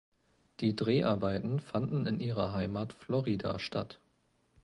Die 0.61 0.75
Dreharbeiten 0.75 1.59
fanden 1.59 2.07
in 2.07 2.19
ihrer 2.19 2.53
Heimat 2.53 2.91
Florida 2.91 3.59
statt. 3.59 3.99